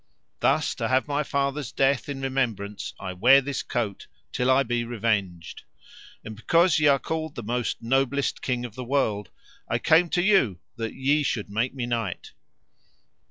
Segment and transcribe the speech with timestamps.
[0.39, 4.83] Thus to have my father's death in remembrance I wear this coat till I be
[4.83, 5.61] revenged;
[6.25, 9.29] and because ye are called the most noblest king of the world
[9.67, 12.31] I come to you that ye should make me knight.